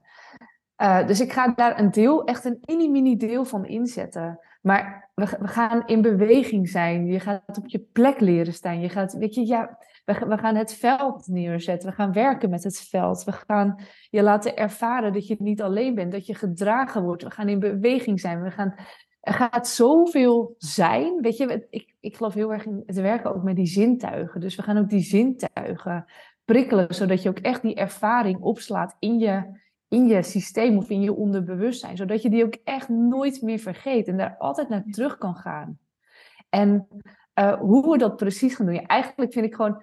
[0.77, 4.41] Eh, dus ik ga daar een deel, echt een mini-mini deel van inzetten.
[4.63, 7.07] Maar we, we gaan in beweging zijn.
[7.07, 8.81] Je gaat op je plek leren staan.
[8.81, 9.79] Je gaat, weet je, ja,
[10.09, 11.89] we, ga- we gaan het veld neerzetten.
[11.89, 13.25] We gaan werken met het veld.
[13.25, 17.23] We gaan je laten ervaren dat je niet alleen bent, dat je gedragen wordt.
[17.23, 18.43] We gaan in beweging zijn.
[18.43, 18.75] We gaan
[19.21, 21.21] er gaat zoveel zijn.
[21.21, 24.41] Weet je, ik, ik geloof heel erg in het werken ook met die zintuigen.
[24.41, 26.05] Dus we gaan ook die zintuigen
[26.45, 31.01] prikkelen, zodat je ook echt die ervaring opslaat in je, in je systeem of in
[31.01, 31.97] je onderbewustzijn.
[31.97, 35.79] Zodat je die ook echt nooit meer vergeet en daar altijd naar terug kan gaan.
[36.49, 36.89] En
[37.39, 38.75] eh, hoe we dat precies gaan doen.
[38.75, 39.83] Ja, eigenlijk vind ik gewoon,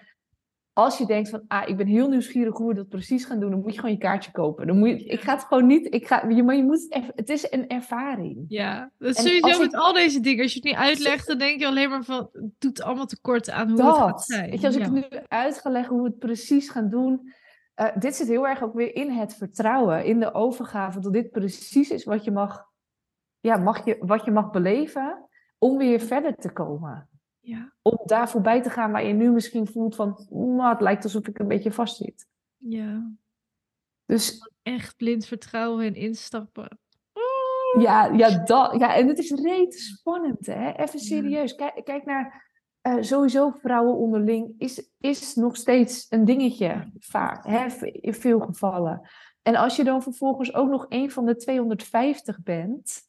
[0.73, 3.49] als je denkt van, ah, ik ben heel nieuwsgierig hoe we dat precies gaan doen,
[3.51, 4.67] dan moet je gewoon je kaartje kopen.
[4.67, 7.29] Dan moet je, ik ga het gewoon niet, ik ga, je, maar je moet, het
[7.29, 8.45] is een ervaring.
[8.47, 10.43] Ja, dat is En sowieso ik- met al deze dingen.
[10.43, 12.29] Als je het niet uitlegt, dan denk je alleen maar van...
[12.31, 14.49] Het doet allemaal tekort aan hoe het gaat zijn.
[14.49, 17.33] Weet je, als ik het nu uit ga leggen hoe we het precies gaan doen.
[17.75, 21.31] eh, dit zit heel erg ook weer in het vertrouwen, in de overgave, dat dit
[21.31, 22.65] precies is wat je mag,
[23.39, 27.09] ja, mag je, wat je mag beleven om weer verder te komen.
[27.47, 31.03] Ja, Om daar voorbij te gaan waar je nu misschien voelt van, "Nou, het lijkt
[31.03, 32.27] alsof ik een beetje vastzit.
[32.57, 33.11] ja.
[34.05, 36.79] Dus Echt blind vertrouwen en instappen.
[37.79, 40.71] ja, ja, dat, ja, en het is reet spannend, hè?
[40.71, 41.55] Even serieus.
[41.55, 42.49] Kijk, kijk naar
[42.81, 47.85] eh, sowieso vrouwen onderling is, is nog steeds een dingetje vaak, hè?
[47.91, 49.09] in veel gevallen.
[49.41, 53.01] En als je dan vervolgens ook nog een van de 250 bent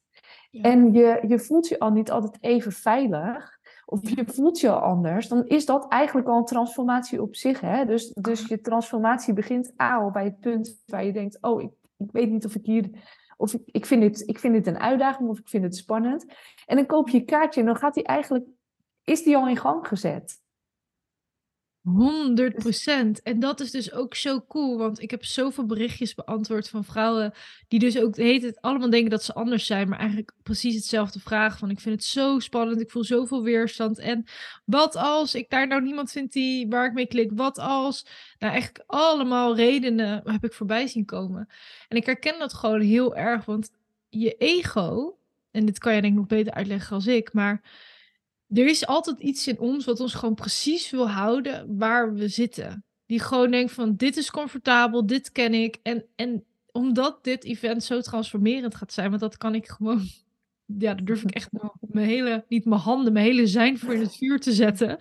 [0.50, 0.62] Ja.
[0.62, 3.55] en je, je voelt je al niet altijd even veilig,
[3.88, 7.60] of je voelt je al anders, dan is dat eigenlijk al een transformatie op zich.
[7.60, 7.84] Hè?
[7.84, 12.12] Dus, dus je transformatie begint al bij het punt waar je denkt, oh, ik, ik
[12.12, 12.90] weet niet of ik hier,
[13.36, 16.26] of ik, ik, vind dit, ik vind dit een uitdaging of ik vind het spannend.
[16.66, 18.44] En dan koop je een kaartje en dan gaat die eigenlijk,
[19.04, 20.44] is die al in gang gezet.
[21.86, 23.22] 100 procent.
[23.22, 27.32] En dat is dus ook zo cool, want ik heb zoveel berichtjes beantwoord van vrouwen
[27.68, 31.20] die dus ook hele tijd allemaal denken dat ze anders zijn, maar eigenlijk precies hetzelfde
[31.20, 34.24] vragen van ik vind het zo spannend, ik voel zoveel weerstand en
[34.64, 38.06] wat als ik daar nou niemand vind die waar ik mee klik, wat als,
[38.38, 41.48] nou eigenlijk allemaal redenen heb ik voorbij zien komen.
[41.88, 43.70] En ik herken dat gewoon heel erg, want
[44.08, 45.18] je ego,
[45.50, 47.62] en dit kan je denk ik nog beter uitleggen als ik, maar
[48.48, 52.84] er is altijd iets in ons wat ons gewoon precies wil houden waar we zitten.
[53.06, 55.78] Die gewoon denkt van dit is comfortabel, dit ken ik.
[55.82, 60.00] En, en omdat dit event zo transformerend gaat zijn, want dat kan ik gewoon,
[60.78, 61.48] ja, daar durf ik echt
[61.80, 64.96] mijn hele, niet mijn handen, mijn hele zijn voor in het vuur te zetten.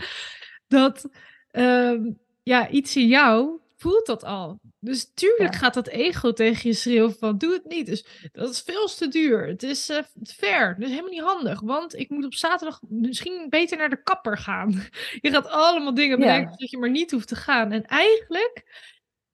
[0.68, 1.10] Dat
[1.52, 2.12] ehm,
[2.44, 4.60] ja, iets in jou voelt dat al.
[4.80, 7.86] Dus tuurlijk gaat dat ego tegen je schreeuwen van doe het niet.
[7.86, 9.48] Dus dat is veel te duur.
[9.48, 10.76] Het is uh, ver.
[10.80, 11.62] Is helemaal niet handig.
[11.62, 14.72] Want ik moet op zaterdag misschien beter naar de kapper gaan.
[15.22, 16.58] Je gaat allemaal dingen bedenken ja.
[16.58, 17.72] dat je maar niet hoeft te gaan.
[17.72, 18.64] En eigenlijk,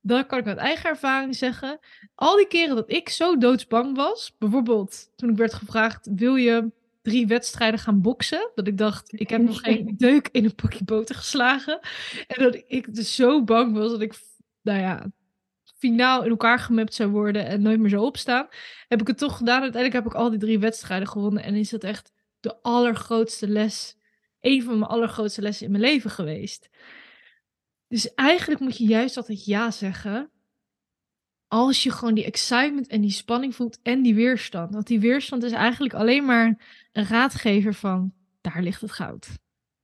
[0.01, 1.79] dat kan ik uit eigen ervaring zeggen.
[2.15, 4.35] Al die keren dat ik zo doodsbang was.
[4.37, 8.51] Bijvoorbeeld toen ik werd gevraagd, wil je drie wedstrijden gaan boksen.
[8.55, 11.79] Dat ik dacht, ik heb nog geen deuk in een pakje boter geslagen.
[12.27, 14.13] En dat ik dus zo bang was dat ik
[14.61, 15.11] nou ja,
[15.77, 18.47] finaal in elkaar gemapt zou worden en nooit meer zou opstaan,
[18.87, 19.61] heb ik het toch gedaan.
[19.61, 23.97] Uiteindelijk heb ik al die drie wedstrijden gewonnen en is dat echt de allergrootste les,
[24.39, 26.69] een van mijn allergrootste lessen in mijn leven geweest.
[27.87, 30.31] Dus eigenlijk moet je juist altijd ja zeggen.
[31.47, 34.73] Als je gewoon die excitement en die spanning voelt en die weerstand.
[34.73, 36.45] Want die weerstand is eigenlijk alleen maar
[36.91, 39.27] een raadgever van daar ligt het goud.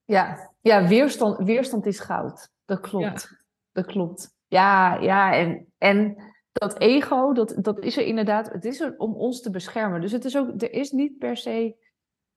[0.05, 2.49] Ja, ja weerstand, weerstand is goud.
[2.65, 3.43] Dat klopt.
[3.71, 4.36] Dat klopt.
[4.47, 6.15] Ja, ja, en, en
[6.51, 10.01] dat ego, dat, dat is er inderdaad, het is er om ons te beschermen.
[10.01, 11.75] Dus het is ook, er is niet per se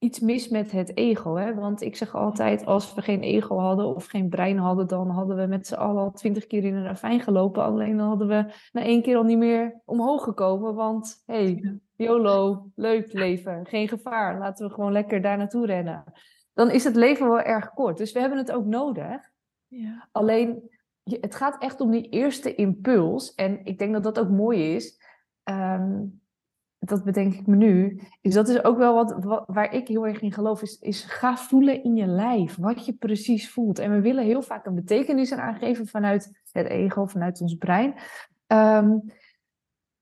[0.01, 1.35] iets mis met het ego.
[1.35, 1.55] Hè?
[1.55, 5.37] Want ik zeg altijd, als we geen ego hadden of geen brein hadden, dan hadden
[5.37, 7.63] we met z'n allen al twintig keer in een ravijn gelopen.
[7.63, 10.75] Alleen dan hadden we na één keer al niet meer omhoog gekomen.
[10.75, 14.39] Want hey, YOLO, leuk leven, geen gevaar.
[14.39, 16.05] Laten we gewoon lekker daar naartoe rennen.
[16.55, 17.99] Dan is het leven wel erg kort.
[17.99, 19.31] Dus we hebben het ook nodig.
[19.67, 20.09] Ja.
[20.13, 20.71] Alleen
[21.21, 23.35] het gaat echt om die eerste impuls.
[23.35, 25.01] En ik denk dat dat ook mooi is.
[25.43, 26.03] Ehm,
[26.79, 28.01] dat bedenk ik me nu.
[28.21, 30.63] Is dat is ook wel wat, waar ik heel erg in geloof.
[30.63, 32.57] Is, is ga voelen in je lijf.
[32.57, 33.79] Wat je precies voelt.
[33.79, 37.95] En we willen heel vaak een betekenis eraan geven vanuit het ego, vanuit ons brein.
[38.47, 38.99] Ehm,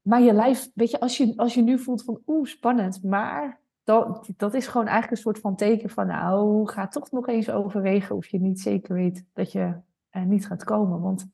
[0.00, 3.02] maar je lijf, weet je, als je, als je nu voelt van oeh, spannend.
[3.02, 7.28] Maar dat, dat is gewoon eigenlijk een soort van teken van nou, ga toch nog
[7.28, 9.74] eens overwegen of je niet zeker weet dat je
[10.18, 11.00] uh, niet gaat komen.
[11.00, 11.28] Want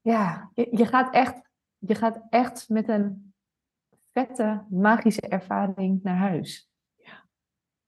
[0.00, 1.40] ja, je, je, gaat echt,
[1.78, 3.32] je gaat echt met een
[4.12, 6.70] vette, magische ervaring naar huis.
[6.96, 7.26] Ja.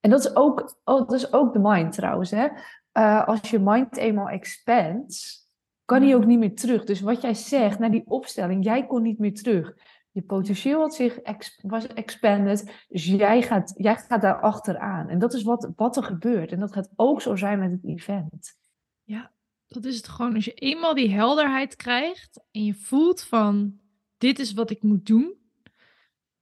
[0.01, 2.31] En dat is ook, oh, dat is ook de mind trouwens.
[2.31, 2.49] Hè?
[2.93, 5.41] Uh, als je mind eenmaal expands,
[5.85, 6.85] kan hij ook niet meer terug.
[6.85, 9.77] Dus wat jij zegt, naar die opstelling, jij kon niet meer terug.
[10.11, 15.09] Je potentieel had zich ex was expanded, dus jij gaat, jij gaat daar achteraan.
[15.09, 16.53] En dat is wat, wat er gebeurt.
[16.53, 18.59] En dat gaat ook zo zijn met het event.
[19.03, 19.33] Ja,
[19.73, 20.35] dat is het gewoon.
[20.35, 23.79] Als je eenmaal die helderheid krijgt en je voelt van
[24.19, 25.35] dit is wat ik moet doen,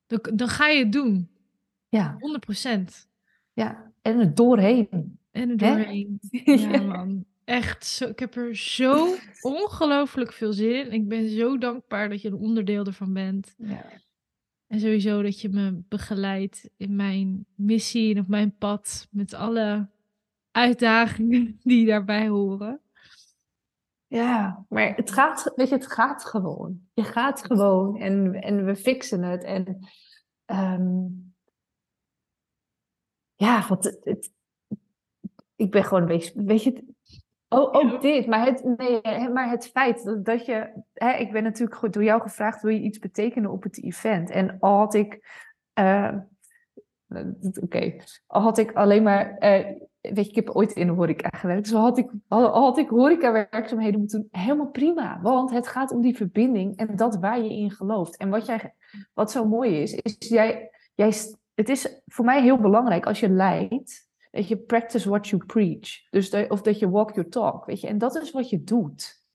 [0.06, 1.30] dan, dan ga je het doen.
[1.88, 2.18] Ja.
[2.18, 3.06] 100%.
[3.52, 5.18] Ja, en het doorheen.
[5.30, 6.18] En het doorheen.
[6.44, 7.24] Ja, man.
[7.44, 10.92] Echt, zo, ik heb er zo ongelooflijk veel zin in.
[10.92, 13.54] Ik ben zo dankbaar dat je een onderdeel ervan bent.
[13.58, 13.84] Ja.
[14.66, 19.88] En sowieso dat je me begeleidt in mijn missie en op mijn pad met alle
[20.50, 22.80] uitdagingen die daarbij horen.
[24.08, 26.88] Ja, maar het gaat, weet je, het gaat gewoon.
[26.94, 29.44] Je gaat gewoon en, en we fixen het.
[29.44, 29.88] En
[30.46, 31.34] um,
[33.34, 34.32] ja, wat het,
[35.56, 36.84] ik ben gewoon een beetje, weet je,
[37.48, 41.42] oh, ook dit, maar het, nee, maar het feit dat, dat je, hè, ik ben
[41.42, 44.30] natuurlijk door jou gevraagd, wil je iets betekenen op het event?
[44.30, 45.20] En al had ik,
[45.80, 46.14] uh,
[47.60, 51.28] oké, al had ik alleen maar uh, weet je, ik heb ooit in de horeca
[51.28, 51.64] gewerkt.
[51.64, 55.20] Dus had ik, had, ik horeca-werkzaamheden moeten doen, helemaal prima.
[55.22, 58.16] Want het gaat om die verbinding en dat waar je in gelooft.
[58.16, 58.74] En wat, jij,
[59.14, 61.12] wat zo mooi is, is jij, jij,
[61.54, 66.10] het is voor mij heel belangrijk als je leidt, dat je practice what you preach.
[66.10, 67.86] Dus dat, of dat je walk your talk, weet je.
[67.86, 69.26] En dat is wat je doet.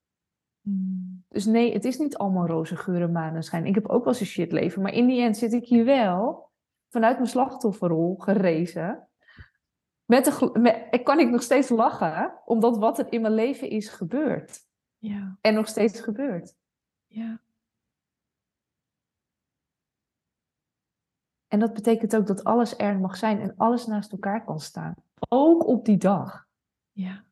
[0.61, 1.23] Hmm.
[1.29, 3.65] Dus nee, het is niet allemaal roze geuren, maneschijn.
[3.65, 5.85] Ik heb ook wel eens een shit leven, maar in die end zit ik hier
[5.85, 6.49] wel
[6.89, 9.07] vanuit mijn slachtofferrol gerezen
[10.13, 13.89] met de, met, kan ik nog steeds lachen, omdat wat er in mijn leven is
[13.89, 14.65] gebeurd.
[14.97, 15.37] Ja.
[15.41, 16.55] En nog steeds gebeurt.
[17.05, 17.41] Ja.
[21.47, 24.95] En dat betekent ook dat alles er mag zijn en alles naast elkaar kan staan.
[25.29, 26.47] Ook op die dag.
[26.91, 27.25] Ja.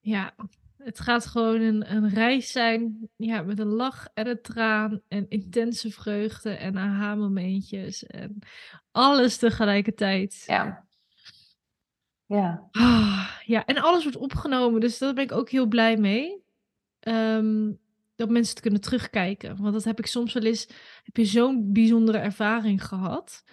[0.00, 0.34] Ja,
[0.84, 5.28] het gaat gewoon een, een reis zijn ja, met een lach en een traan en
[5.28, 8.38] intense vreugde en aha-momentjes en
[8.90, 10.42] alles tegelijkertijd.
[10.46, 10.86] Ja.
[12.26, 12.68] Ja.
[12.70, 16.42] Ah, ja, en alles wordt opgenomen, dus daar ben ik ook heel blij mee.
[17.00, 17.72] Ehm,
[18.14, 19.56] dat mensen het kunnen terugkijken.
[19.56, 20.66] Want dat heb ik soms wel eens,
[21.02, 23.44] heb je zo'n bijzondere ervaring gehad.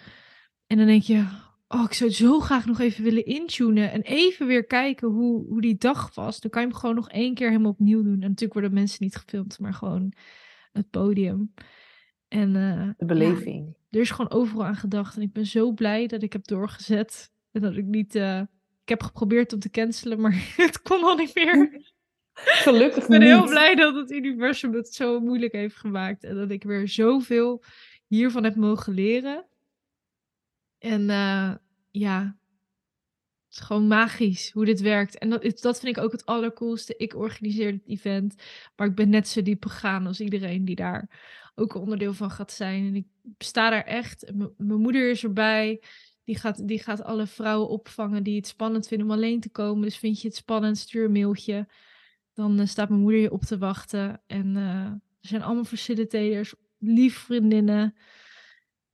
[0.66, 1.26] En dan denk je,
[1.72, 3.92] oh, ik zou het zo graag nog even willen intunen.
[3.92, 6.40] En even weer kijken hoe, hoe die dag was.
[6.40, 8.12] Dan kan je hem gewoon nog één keer helemaal opnieuw doen.
[8.12, 10.12] En natuurlijk worden mensen niet gefilmd, maar gewoon
[10.72, 11.54] het podium.
[12.28, 13.76] En eh, De beleving.
[13.90, 15.16] er is gewoon overal aan gedacht.
[15.16, 17.32] En ik ben zo blij dat ik heb doorgezet.
[17.52, 18.14] En dat ik niet.
[18.14, 18.40] eh,
[18.82, 21.82] ik heb geprobeerd om te cancelen, maar het kon al niet meer.
[22.64, 23.28] Gelukkig Ik ben niet.
[23.28, 26.24] heel blij dat het universum het zo moeilijk heeft gemaakt.
[26.24, 27.62] En dat ik weer zoveel
[28.06, 29.46] hiervan heb mogen leren.
[30.80, 31.54] En eh,
[31.90, 32.36] ja,
[33.46, 35.18] het is gewoon magisch hoe dit werkt.
[35.18, 36.94] En dat, dat vind ik ook het allercoolste.
[36.96, 38.34] Ik organiseer dit event,
[38.76, 41.08] maar ik ben net zo diep gegaan als iedereen die daar
[41.54, 42.86] ook onderdeel van gaat zijn.
[42.86, 43.06] En ik
[43.38, 44.32] sta daar echt.
[44.56, 45.82] Mijn moeder is erbij.
[46.24, 49.82] Die gaat, die gaat alle vrouwen opvangen die het spannend vinden om alleen te komen.
[49.82, 51.68] Dus vind je het spannend, stuur een mailtje.
[52.32, 54.22] Dan eh, staat mijn moeder je op te wachten.
[54.26, 57.94] En eh, er zijn allemaal facilitators, lief vriendinnen.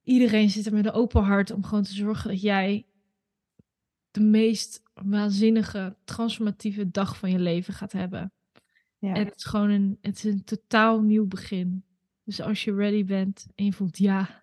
[0.07, 2.87] Iedereen zit er met een open hart om gewoon te zorgen dat jij
[4.11, 8.33] de meest waanzinnige, transformatieve dag van je leven gaat hebben.
[8.99, 9.15] Ja.
[9.15, 11.85] En het is gewoon een, het is een totaal nieuw begin.
[12.25, 14.43] Dus als je ready bent en je voelt ja,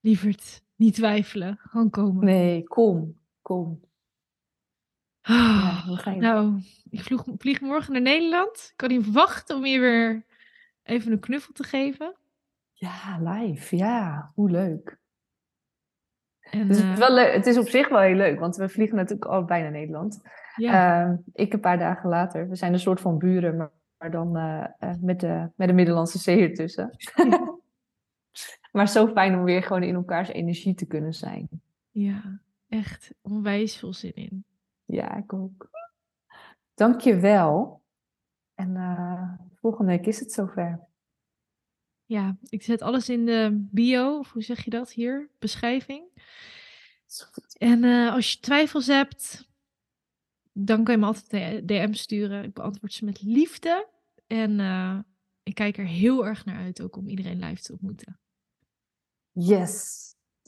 [0.00, 2.24] lieverd, niet twijfelen, gewoon komen.
[2.24, 3.16] Nee, kom.
[3.42, 3.80] Kom.
[5.20, 8.68] Ah, Ja, nou, ik vlieg, vlieg morgen naar Nederland.
[8.70, 10.24] Ik kan niet wachten om je weer
[10.82, 12.14] even een knuffel te geven.
[12.78, 13.76] Ja, live.
[13.76, 14.98] Ja, hoe leuk.
[16.40, 17.32] En, Dus het, eh, is wel leuk.
[17.34, 20.20] het is op zich wel heel leuk, want we vliegen natuurlijk allebei naar Nederland.
[20.56, 22.48] ja, Ehm, ik een paar dagen later.
[22.48, 25.74] We zijn een soort van buren, maar, maar dan eh, eh, met, de, met de
[25.74, 26.90] Middellandse Zee ertussen.
[28.72, 31.48] maar zo fijn om weer gewoon in elkaars energie te kunnen zijn.
[31.90, 34.44] ja, echt onwijs veel zin in.
[34.84, 35.70] Ja, ik ook.
[36.74, 37.82] Dank je wel.
[38.54, 40.80] En eh, volgende week is het zover.
[42.06, 45.30] Ja, ik zet alles in de bio, of hoe zeg je dat hier?
[45.38, 46.04] Beschrijving.
[47.52, 49.48] En eh, als je twijfels hebt,
[50.52, 52.44] dan kan je me altijd een DM sturen.
[52.44, 53.88] Ik beantwoord ze met liefde.
[54.26, 54.98] En eh,
[55.42, 58.20] ik kijk er heel erg naar uit ook om iedereen live te ontmoeten.
[59.30, 60.04] Yes.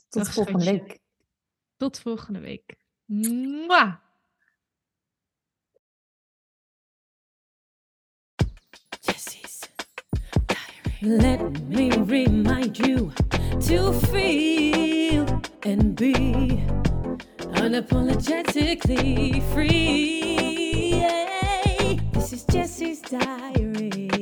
[0.09, 0.81] Tot Dag, volgende schatje.
[0.81, 0.99] week.
[1.77, 2.75] Tot volgende week.
[3.05, 3.95] Mwah!
[11.01, 11.39] Let
[11.69, 13.13] me remind you
[13.61, 15.25] to feel
[15.63, 16.61] and be
[17.55, 21.07] unapologetically free.
[22.11, 24.18] This is Jessie's diary.